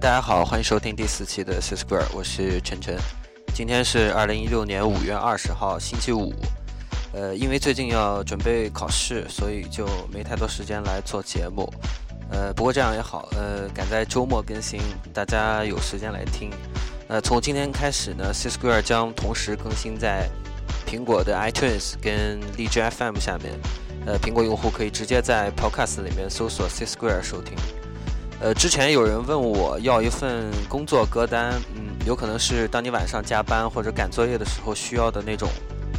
[0.00, 2.98] 大家好，欢迎收听第四期的 C Square，我是晨晨。
[3.54, 6.34] 今天是二零一六年五月二十号，星期五。
[7.12, 11.72] 呃，因为最近要准备考试，所以就没太多时间来做节目。
[12.28, 14.80] 呃，不过这样也好，呃，赶在周末更新，
[15.12, 16.50] 大家有时间来听。
[17.06, 20.28] 呃，从今天开始呢，C Square 将同时更新在
[20.88, 23.52] 苹果的 iTunes 跟荔枝 FM 下面。
[24.06, 27.54] 呃，苹果用户可以直接在 Podcast 里面搜索 C Square 收听。
[28.44, 35.48] 呃，之前有人问我要一份工作歌单，嗯，有可能是当你晚上加班或者赶作业的时候需要的那种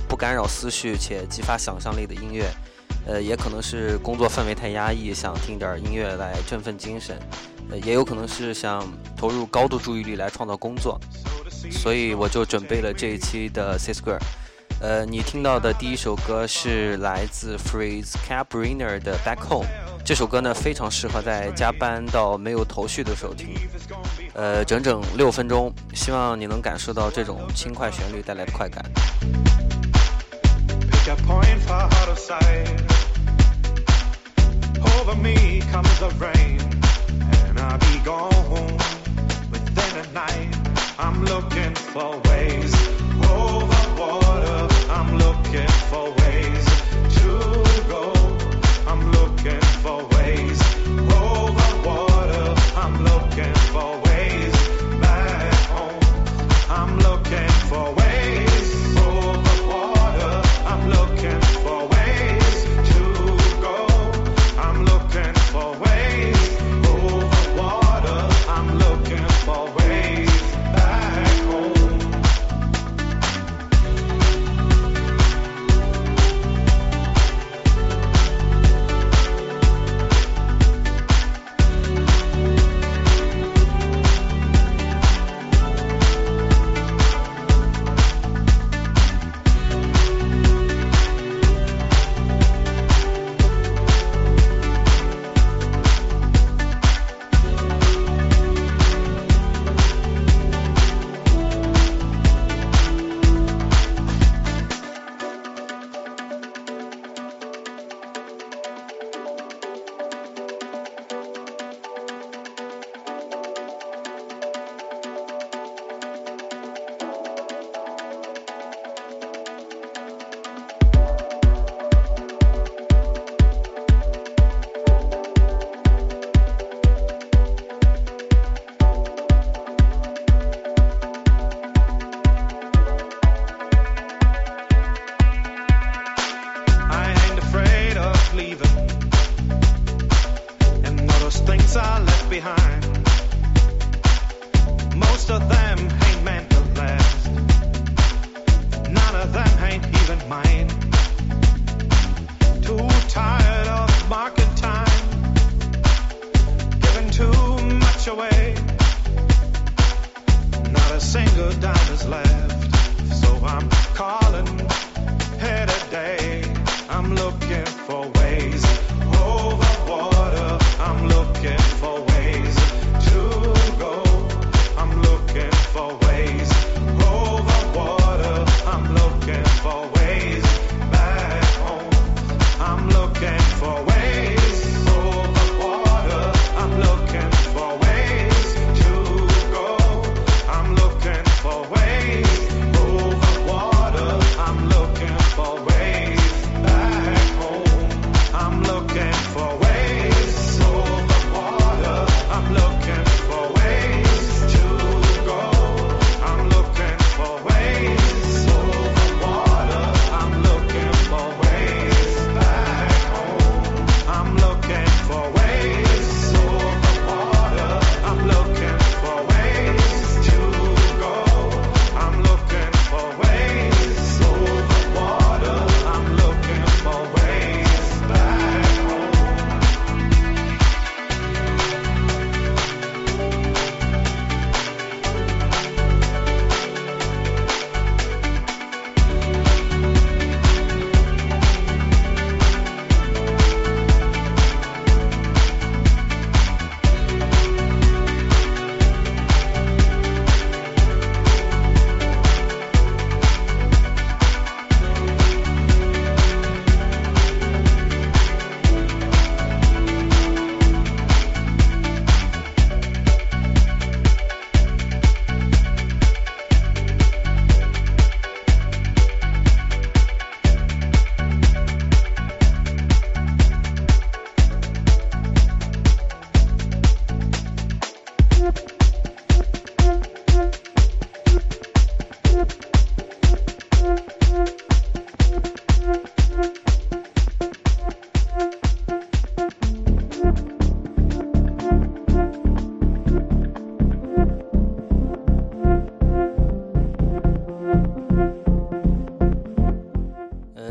[0.08, 2.46] 不干扰思绪且激发想象力的音乐，
[3.08, 7.18] 呃，也可能是工作氛围太压抑，想听点音乐来振奋精神，
[7.72, 8.88] 呃，也有可能是想
[9.18, 11.02] 投入高度注意力来创造工作，
[11.72, 14.22] 所以我就准备了这一期的 C Square。
[14.86, 19.66] 呃，你听到的第一首歌是来自 Freeze Cabriner 的 Back Home，
[20.06, 23.56] 这首歌呢非常适合在加班到没有头绪的时候听。
[24.36, 28.86] 呃，整整六分钟，希望你能感受到这种轻快旋律带来的快感。
[45.52, 46.05] care for.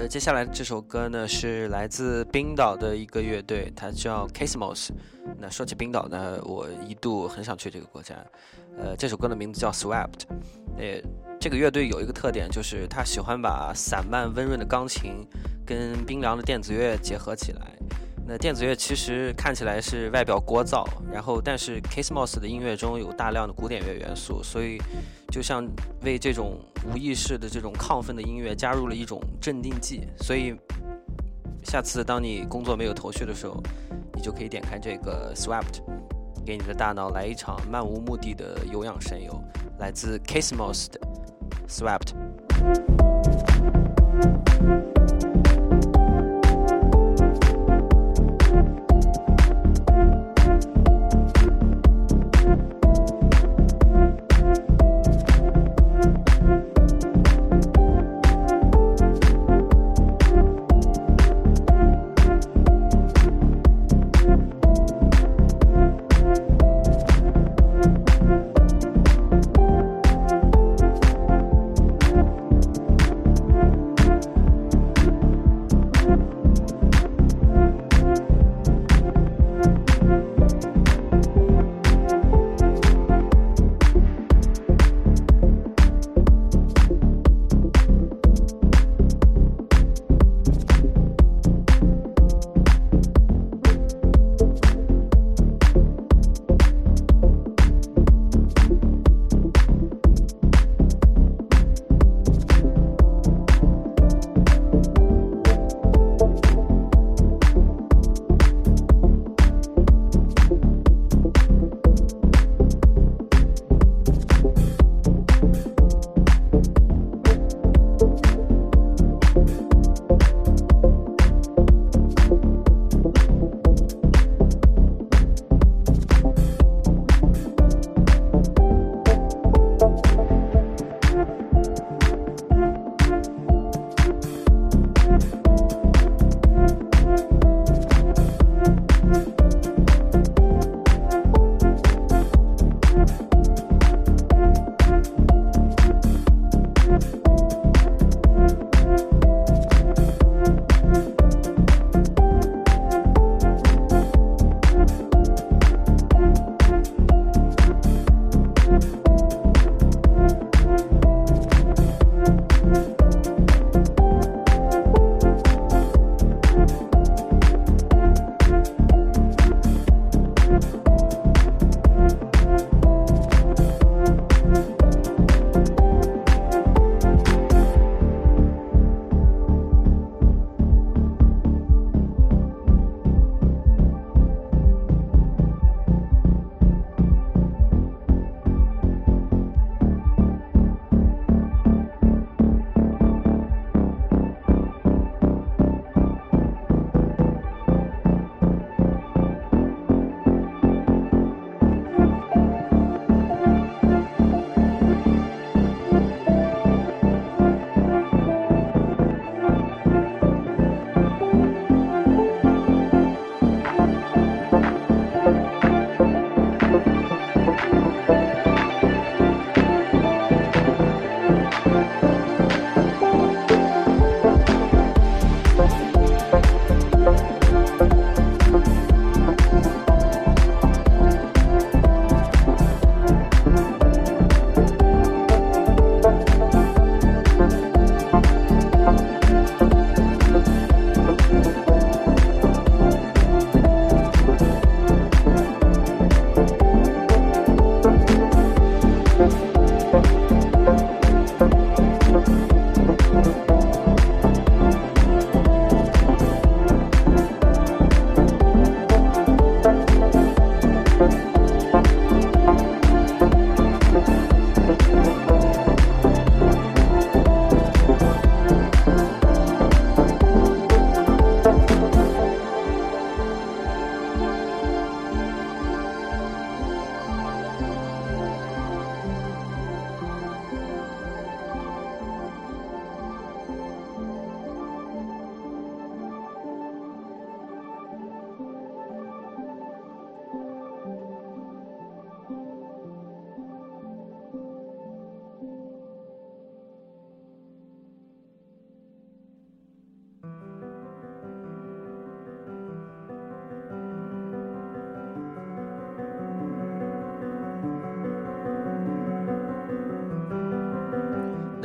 [0.09, 4.91] 接下来这首歌呢是来自冰岛的一个乐队，它叫 Casmos。
[5.39, 8.15] 那说起冰岛呢，我一度很想去这个国家。
[8.79, 10.27] 呃，这首歌的名字叫 Swept。
[10.77, 11.01] 呃，
[11.41, 15.27] 这个乐队有一个特点，就是他喜欢把散漫温润的钢琴
[15.65, 17.61] 跟冰凉的电子乐结合起来。
[18.27, 24.79] 那电子乐其实看起来是外表聒噪，然后但是 Casmos 的音乐中有大量的古典乐元素，所以
[25.35, 25.69] 就像
[26.03, 30.07] 为这种无意识的这种亢奋的音乐加入了一种镇定剂。
[30.17, 30.55] 所以
[31.65, 33.61] 下次当你工作没有头绪的时候，
[34.15, 35.83] 你就可以点开这个 Swept，
[36.47, 39.37] 给你的大脑来一场漫无目的的有氧神游。
[39.81, 41.01] 来自 Kismos 的
[41.67, 42.15] Swept。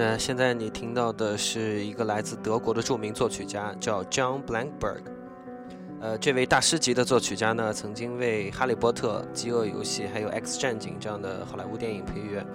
[0.01, 5.01] 那现在你听到的是一个来自德国的著名作曲家，叫 John Blankberg。
[5.99, 12.45] 呃，这位大师级的作曲家呢，曾经为《哈利波特》《饥饿游戏》还有《X 战警》这样的好莱坞电影配乐。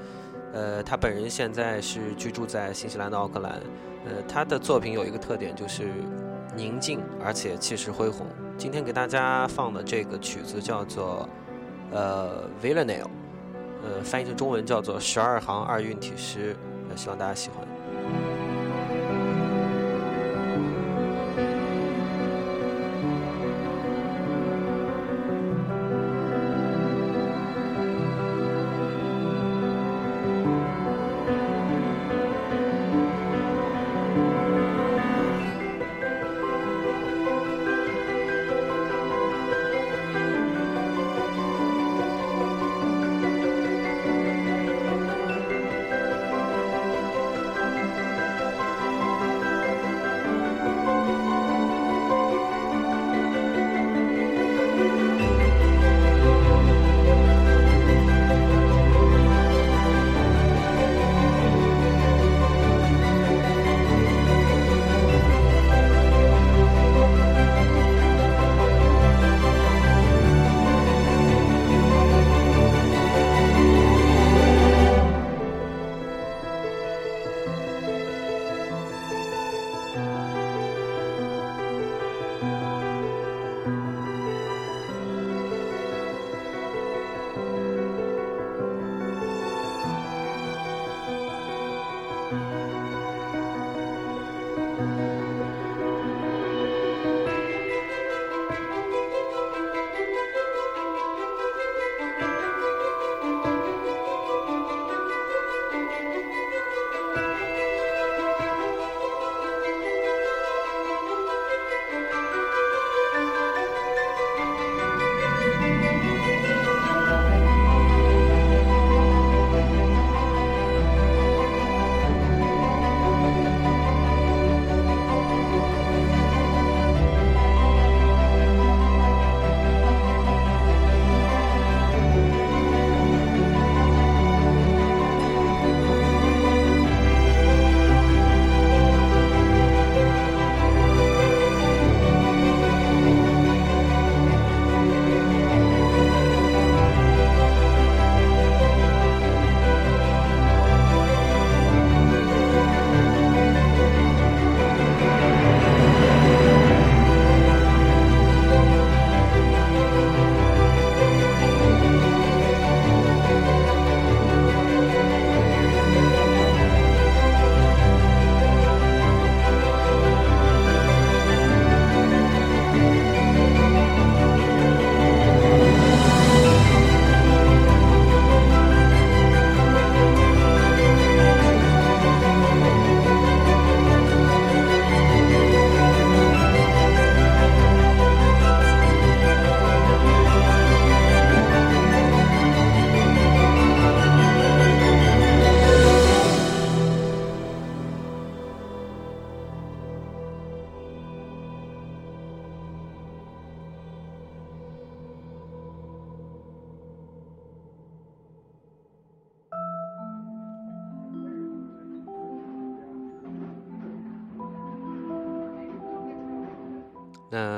[0.55, 3.61] 呃，他本人现在是居住在新西兰的奥克兰。
[4.07, 5.91] 呃，他的作品有一个特点，就是
[6.57, 8.27] 宁静而且气势恢宏。
[8.57, 11.29] 今天给大家放的这个曲子叫做
[11.93, 13.03] 呃《Villanelle》，
[13.83, 16.55] 呃，翻译成中文叫做《十二行二韵体诗》。
[16.97, 17.74] 希望大家喜欢。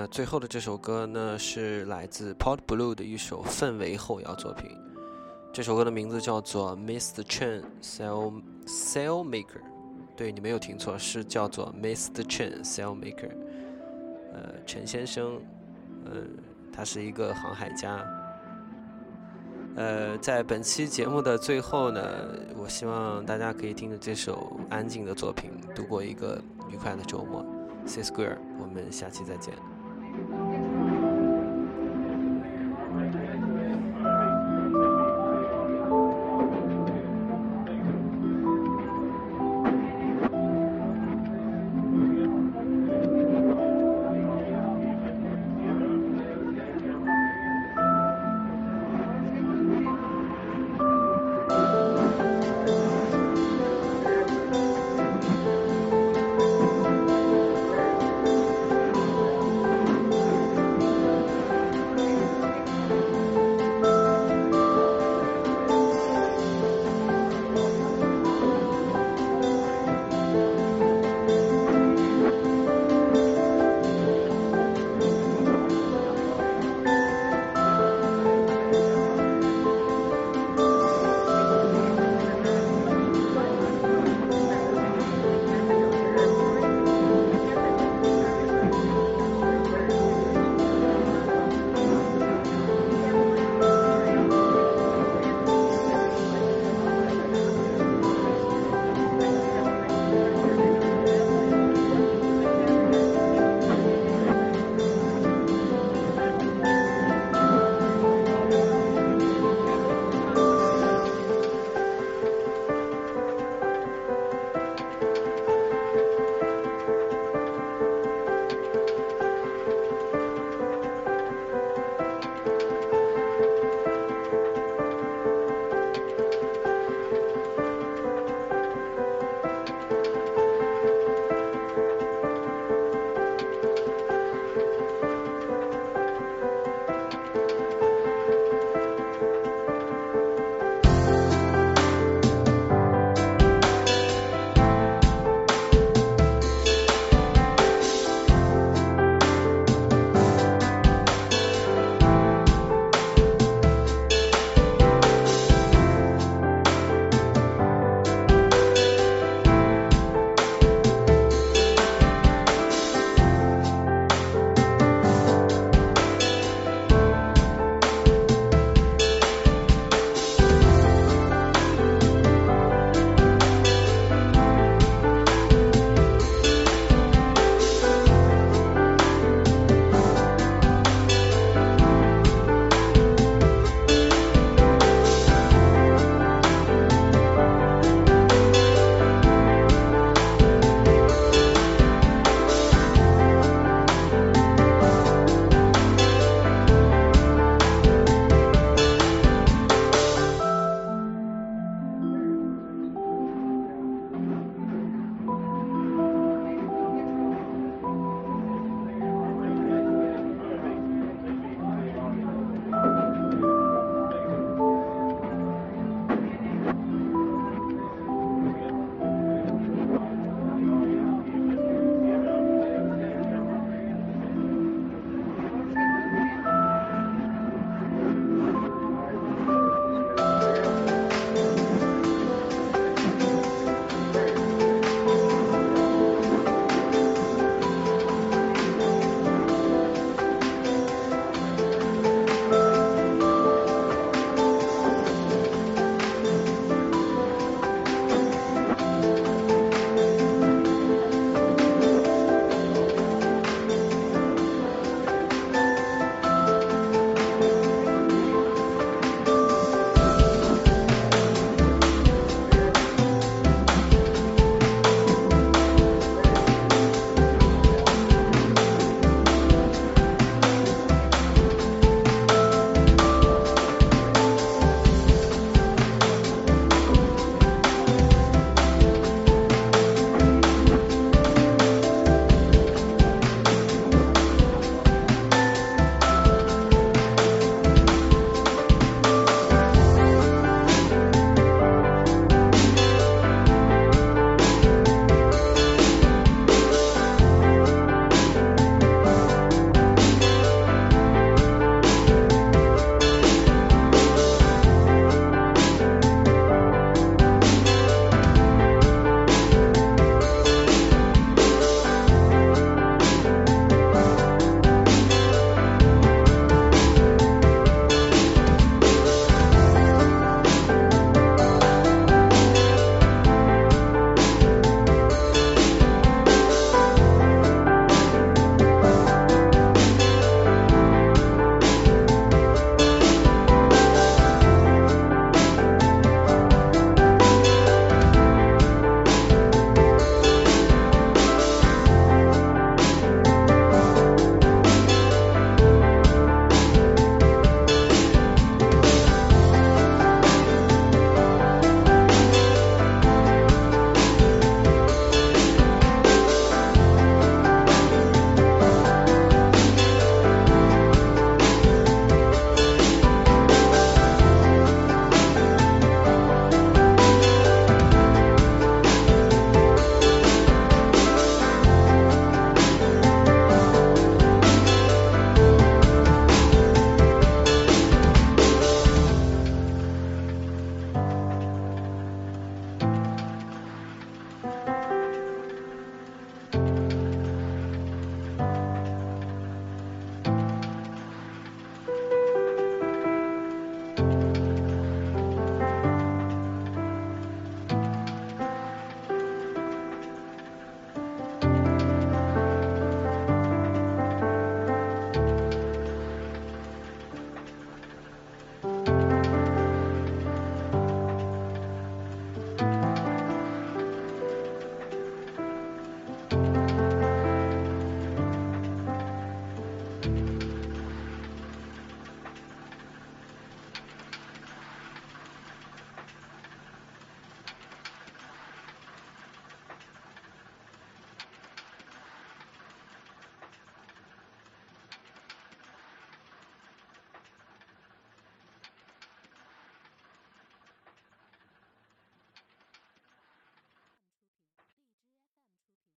[0.07, 4.71] 最后的这首歌呢，是来自 Port Blue 的一首氛围后摇作品。
[5.53, 7.23] 这首歌的名字叫做 Mr.
[7.23, 9.61] Chen Cell Cell Maker。
[10.17, 12.23] 对你没有听错，是叫做 Mr.
[12.25, 13.31] Chen Cell Maker。
[14.33, 15.41] 呃，陈先生，
[16.05, 16.23] 呃，
[16.73, 18.05] 他是一个航海家。
[19.77, 22.03] 呃，在本期节目的最后呢，
[22.57, 27.45] 我希望大家可以听着这首安静的作品，度过一个愉快的周末。
[27.87, 29.76] C Square，我们下期再见。